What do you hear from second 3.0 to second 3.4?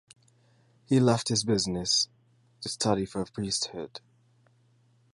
for the